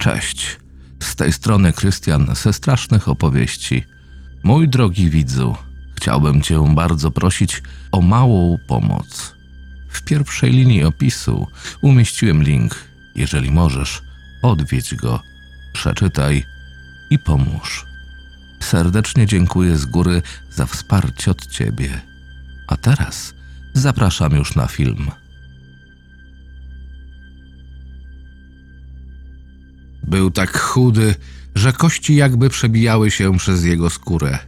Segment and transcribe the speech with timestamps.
[0.00, 0.58] Cześć.
[1.02, 3.84] Z tej strony Krystian ze strasznych opowieści.
[4.42, 5.56] Mój drogi widzu,
[5.96, 7.62] chciałbym Cię bardzo prosić
[7.92, 9.34] o małą pomoc.
[9.90, 11.46] W pierwszej linii opisu
[11.82, 12.84] umieściłem link.
[13.14, 14.02] Jeżeli możesz,
[14.42, 15.22] odwiedź go,
[15.72, 16.44] przeczytaj
[17.10, 17.86] i pomóż.
[18.60, 22.00] Serdecznie dziękuję z góry za wsparcie od Ciebie.
[22.68, 23.34] A teraz
[23.74, 25.10] zapraszam już na film.
[30.10, 31.14] Był tak chudy,
[31.54, 34.38] że kości jakby przebijały się przez jego skórę.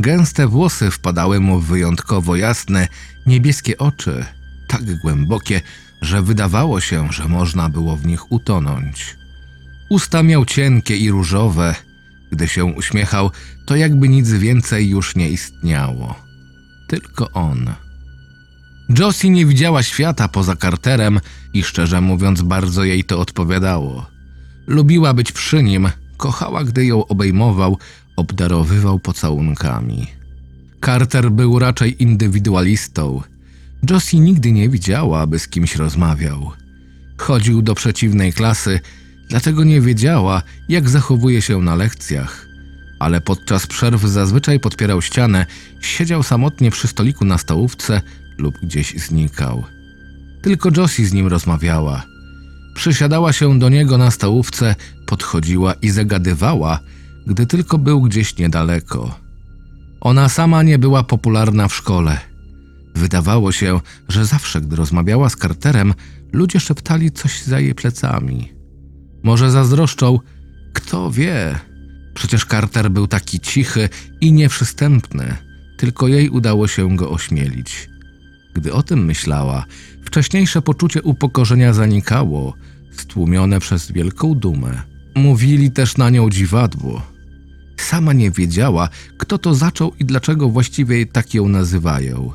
[0.00, 2.88] Gęste włosy wpadały mu w wyjątkowo jasne,
[3.26, 4.24] niebieskie oczy,
[4.68, 5.60] tak głębokie,
[6.02, 9.16] że wydawało się, że można było w nich utonąć.
[9.90, 11.74] Usta miał cienkie i różowe.
[12.32, 13.30] Gdy się uśmiechał,
[13.66, 16.14] to jakby nic więcej już nie istniało.
[16.88, 17.74] Tylko on.
[18.98, 21.20] Josie nie widziała świata poza Carterem
[21.52, 24.09] i szczerze mówiąc bardzo jej to odpowiadało.
[24.70, 27.78] Lubiła być przy nim, kochała, gdy ją obejmował,
[28.16, 30.06] obdarowywał pocałunkami.
[30.84, 33.22] Carter był raczej indywidualistą.
[33.90, 36.50] Josie nigdy nie widziała, aby z kimś rozmawiał.
[37.18, 38.80] Chodził do przeciwnej klasy,
[39.28, 42.46] dlatego nie wiedziała, jak zachowuje się na lekcjach.
[42.98, 45.46] Ale podczas przerw zazwyczaj podpierał ścianę,
[45.80, 48.02] siedział samotnie przy stoliku na stołówce
[48.38, 49.64] lub gdzieś znikał.
[50.42, 52.09] Tylko Josie z nim rozmawiała.
[52.80, 54.74] Przysiadała się do niego na stołówce,
[55.06, 56.78] podchodziła i zagadywała,
[57.26, 59.14] gdy tylko był gdzieś niedaleko.
[60.00, 62.18] Ona sama nie była popularna w szkole.
[62.94, 65.94] Wydawało się, że zawsze, gdy rozmawiała z Carterem,
[66.32, 68.52] ludzie szeptali coś za jej plecami.
[69.22, 70.18] Może zazdroszczą,
[70.72, 71.58] kto wie.
[72.14, 73.88] Przecież Carter był taki cichy
[74.20, 75.36] i nieprzystępny,
[75.78, 77.90] tylko jej udało się go ośmielić.
[78.54, 79.64] Gdy o tym myślała,
[80.04, 82.54] wcześniejsze poczucie upokorzenia zanikało,
[82.90, 84.82] stłumione przez wielką dumę.
[85.14, 87.02] Mówili też na nią dziwadło.
[87.76, 92.32] Sama nie wiedziała, kto to zaczął i dlaczego właściwie tak ją nazywają.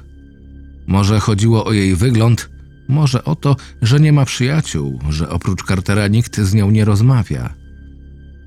[0.87, 2.49] Może chodziło o jej wygląd,
[2.87, 7.53] może o to, że nie ma przyjaciół, że oprócz Cartera nikt z nią nie rozmawia.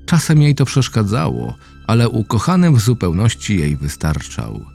[0.05, 1.55] Czasem jej to przeszkadzało,
[1.87, 4.65] ale ukochanym w zupełności jej wystarczał.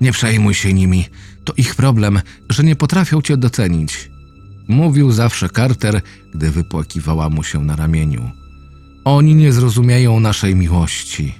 [0.00, 1.04] Nie przejmuj się nimi,
[1.44, 4.10] to ich problem, że nie potrafią cię docenić.
[4.68, 6.00] Mówił zawsze Carter,
[6.34, 8.30] gdy wypłakiwała mu się na ramieniu.
[9.04, 11.34] Oni nie zrozumieją naszej miłości.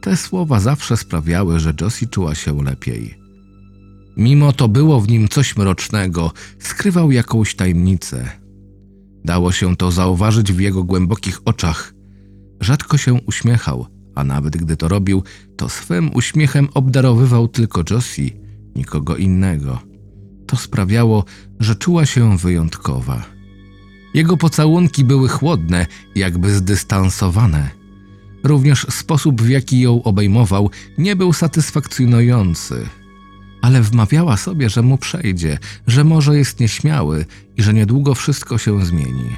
[0.00, 3.18] Te słowa zawsze sprawiały, że Josie czuła się lepiej.
[4.16, 8.30] Mimo to było w nim coś mrocznego, skrywał jakąś tajemnicę.
[9.24, 11.94] Dało się to zauważyć w jego głębokich oczach.
[12.60, 15.22] Rzadko się uśmiechał, a nawet gdy to robił,
[15.56, 18.30] to swym uśmiechem obdarowywał tylko Josie,
[18.76, 19.89] nikogo innego.
[20.50, 21.24] To sprawiało,
[21.60, 23.24] że czuła się wyjątkowa.
[24.14, 27.70] Jego pocałunki były chłodne, jakby zdystansowane.
[28.44, 32.86] Również sposób, w jaki ją obejmował, nie był satysfakcjonujący.
[33.62, 37.24] Ale wmawiała sobie, że mu przejdzie, że może jest nieśmiały
[37.56, 39.30] i że niedługo wszystko się zmieni.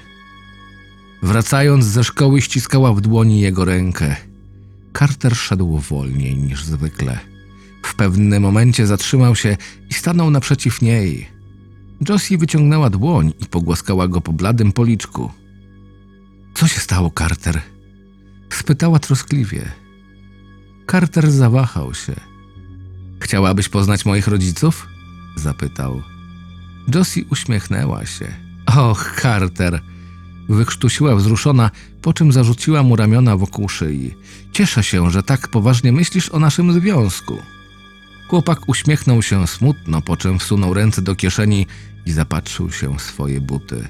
[1.23, 4.17] Wracając ze szkoły, ściskała w dłoni jego rękę.
[4.99, 7.32] Carter szedł wolniej niż zwykle.
[7.83, 9.57] W pewnym momencie zatrzymał się
[9.91, 11.29] i stanął naprzeciw niej.
[12.09, 15.31] Josie wyciągnęła dłoń i pogłaskała go po bladym policzku.
[16.55, 17.61] Co się stało, Carter?
[18.51, 19.73] Spytała troskliwie.
[20.91, 22.15] Carter zawahał się.
[23.21, 24.89] Chciałabyś poznać moich rodziców?
[25.37, 26.03] Zapytał.
[26.95, 28.27] Josie uśmiechnęła się.
[28.67, 29.81] Och, Carter!
[30.49, 31.71] Wykrztusiła wzruszona,
[32.03, 34.15] po czym zarzuciła mu ramiona wokół szyi.
[34.53, 37.39] Cieszę się, że tak poważnie myślisz o naszym związku.
[38.33, 41.67] Chłopak uśmiechnął się smutno, po czym wsunął ręce do kieszeni
[42.07, 43.89] i zapatrzył się w swoje buty.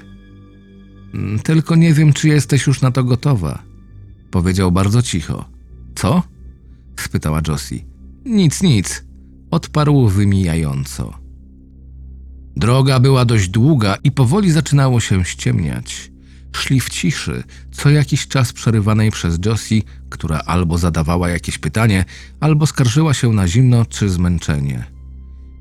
[1.13, 3.63] "Mm, Tylko nie wiem, czy jesteś już na to gotowa,
[4.31, 5.45] powiedział bardzo cicho.
[5.95, 6.23] Co?
[6.99, 7.75] spytała Josie.
[8.25, 9.05] Nic, nic,
[9.51, 11.13] odparł wymijająco.
[12.55, 16.11] Droga była dość długa i powoli zaczynało się ściemniać.
[16.55, 22.05] Szli w ciszy, co jakiś czas przerywanej przez Josie, która albo zadawała jakieś pytanie,
[22.39, 24.83] albo skarżyła się na zimno czy zmęczenie.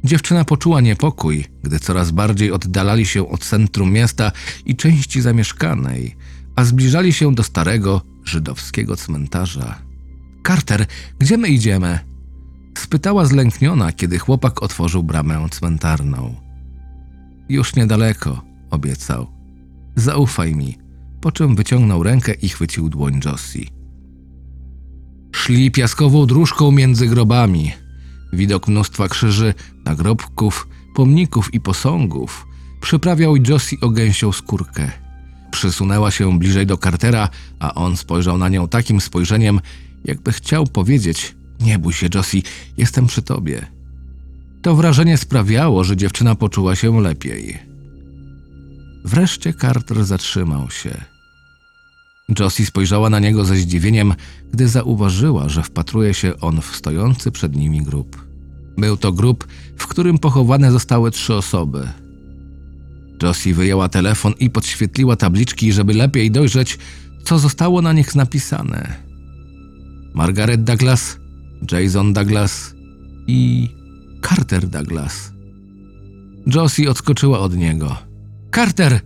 [0.04, 4.32] Dziewczyna poczuła niepokój, gdy coraz bardziej oddalali się od centrum miasta
[4.66, 6.16] i części zamieszkanej,
[6.56, 9.78] a zbliżali się do starego żydowskiego cmentarza.
[10.46, 10.86] Carter,
[11.18, 11.98] gdzie my idziemy?
[12.78, 16.34] Spytała zlękniona, kiedy chłopak otworzył bramę cmentarną.
[17.48, 19.26] Już niedaleko, obiecał.
[19.96, 20.78] Zaufaj mi,
[21.22, 23.66] po czym wyciągnął rękę i chwycił dłoń Josie.
[25.32, 27.72] Szli piaskową dróżką między grobami.
[28.32, 29.54] Widok mnóstwa krzyży,
[29.84, 32.46] nagrobków, pomników i posągów
[32.80, 34.90] przyprawiał Josie o gęsią skórkę.
[35.50, 37.28] przysunęła się bliżej do Cartera,
[37.60, 39.60] a on spojrzał na nią takim spojrzeniem,
[40.04, 42.42] jakby chciał powiedzieć: Nie bój się, Josie,
[42.76, 43.66] jestem przy tobie.
[44.62, 47.58] To wrażenie sprawiało, że dziewczyna poczuła się lepiej.
[49.04, 51.11] Wreszcie Carter zatrzymał się.
[52.28, 54.14] Josie spojrzała na niego ze zdziwieniem,
[54.52, 58.26] gdy zauważyła, że wpatruje się on w stojący przed nimi grób.
[58.78, 59.46] Był to grób,
[59.76, 61.88] w którym pochowane zostały trzy osoby.
[63.22, 66.78] Josie wyjęła telefon i podświetliła tabliczki, żeby lepiej dojrzeć,
[67.24, 68.96] co zostało na nich napisane.
[70.14, 71.19] Margaret Douglas,
[71.72, 72.74] Jason Douglas
[73.26, 73.69] i
[74.28, 75.32] Carter Douglas.
[76.54, 77.96] Josie odskoczyła od niego.
[78.54, 79.00] Carter!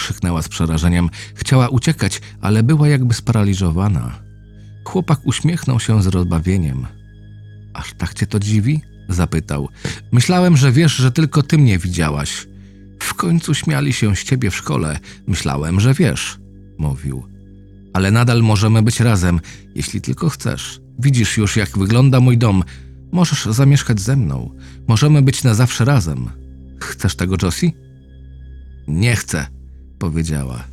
[0.00, 1.10] Krzyknęła z przerażeniem.
[1.34, 4.18] Chciała uciekać, ale była jakby sparaliżowana.
[4.84, 6.86] Chłopak uśmiechnął się z rozbawieniem.
[7.74, 8.80] Aż tak cię to dziwi?
[9.08, 9.68] zapytał.
[10.12, 12.46] Myślałem, że wiesz, że tylko ty mnie widziałaś.
[13.02, 14.98] W końcu śmiali się z ciebie w szkole.
[15.26, 16.38] Myślałem, że wiesz,
[16.78, 17.26] mówił.
[17.92, 19.40] Ale nadal możemy być razem,
[19.74, 20.80] jeśli tylko chcesz.
[20.98, 22.64] Widzisz już, jak wygląda mój dom.
[23.12, 24.50] Możesz zamieszkać ze mną.
[24.88, 26.30] Możemy być na zawsze razem.
[26.80, 27.72] Chcesz tego, Josie?
[28.88, 29.46] Nie chcę,
[30.00, 30.64] powiedziała.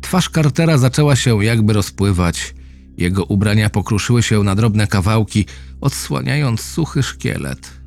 [0.00, 2.54] Twarz Cartera zaczęła się jakby rozpływać.
[2.96, 5.46] Jego ubrania pokruszyły się na drobne kawałki,
[5.80, 7.80] odsłaniając suchy szkielet.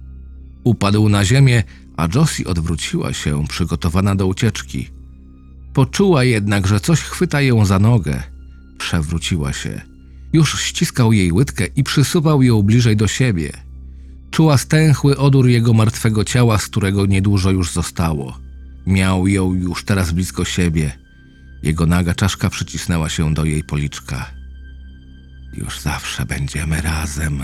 [0.63, 1.63] Upadł na ziemię,
[1.97, 4.89] a Josie odwróciła się, przygotowana do ucieczki.
[5.73, 8.23] Poczuła jednak, że coś chwyta ją za nogę.
[8.77, 9.81] Przewróciła się.
[10.33, 13.51] Już ściskał jej łydkę i przysuwał ją bliżej do siebie.
[14.31, 18.37] Czuła stęchły odór jego martwego ciała, z którego niedużo już zostało.
[18.85, 20.91] Miał ją już teraz blisko siebie.
[21.63, 24.31] Jego naga czaszka przycisnęła się do jej policzka.
[25.53, 27.43] Już zawsze będziemy razem.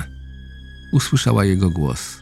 [0.91, 2.21] Usłyszała jego głos.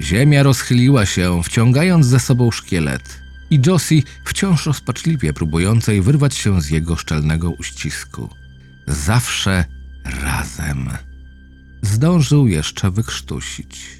[0.00, 3.20] Ziemia rozchyliła się, wciągając ze sobą szkielet.
[3.50, 8.28] I Josie wciąż rozpaczliwie próbującej wyrwać się z jego szczelnego uścisku.
[8.86, 9.64] Zawsze
[10.04, 10.90] razem.
[11.82, 13.99] Zdążył jeszcze wykrztusić.